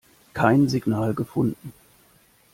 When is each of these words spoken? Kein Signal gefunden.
Kein 0.33 0.67
Signal 0.67 1.13
gefunden. 1.13 1.73